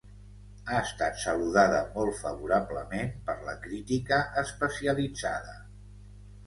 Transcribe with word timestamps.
Ha 0.69 0.79
estat 0.85 1.19
saludada 1.23 1.81
molt 1.97 2.17
favorablement 2.23 3.13
per 3.29 3.37
la 3.51 3.57
crítica 3.67 4.21
especialitzada. 4.45 5.57